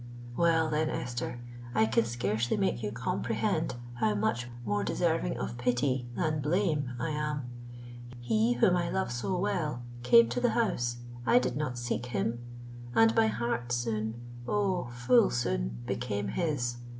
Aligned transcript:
"—"Well, 0.35 0.67
then, 0.67 0.89
Esther, 0.89 1.39
I 1.75 1.85
can 1.85 2.05
scarcely 2.05 2.57
make 2.57 2.81
you 2.81 2.91
comprehend 2.91 3.75
how 3.99 4.15
much 4.15 4.47
more 4.65 4.83
deserving 4.83 5.37
of 5.37 5.59
pity 5.59 6.07
than 6.15 6.41
blame 6.41 6.93
I 6.99 7.09
am! 7.11 7.43
He 8.19 8.53
whom 8.53 8.75
I 8.75 8.89
love 8.89 9.11
so 9.11 9.37
well 9.37 9.83
came 10.01 10.27
to 10.29 10.41
the 10.41 10.53
house—I 10.57 11.37
did 11.37 11.55
not 11.55 11.77
seek 11.77 12.07
him; 12.07 12.39
and 12.95 13.13
my 13.15 13.27
heart 13.27 13.71
soon—oh! 13.71 14.85
full 14.85 15.29
soon 15.29 15.77
became 15.85 16.29
his. 16.29 16.77